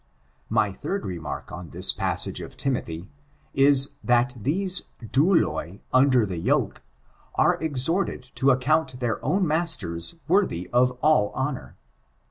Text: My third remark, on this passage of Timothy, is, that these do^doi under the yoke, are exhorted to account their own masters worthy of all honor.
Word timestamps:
My 0.49 0.71
third 0.73 1.05
remark, 1.05 1.51
on 1.51 1.69
this 1.69 1.93
passage 1.93 2.41
of 2.41 2.57
Timothy, 2.57 3.07
is, 3.53 3.97
that 4.03 4.33
these 4.35 4.81
do^doi 4.99 5.81
under 5.93 6.25
the 6.25 6.39
yoke, 6.39 6.81
are 7.35 7.61
exhorted 7.61 8.31
to 8.33 8.49
account 8.49 8.99
their 8.99 9.23
own 9.23 9.45
masters 9.45 10.15
worthy 10.27 10.67
of 10.73 10.89
all 11.03 11.29
honor. 11.35 11.77